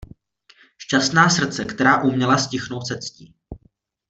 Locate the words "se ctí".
2.87-3.33